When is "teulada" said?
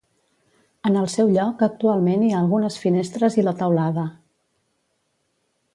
3.61-4.11